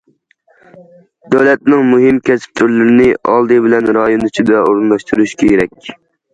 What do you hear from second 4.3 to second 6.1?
ئىچىدە ئورۇنلاشتۇرۇش كېرەك.